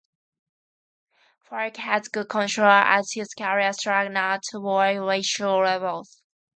[1.47, 6.19] Foulke has good control, as his career strikeout-to-walk ratio reveals.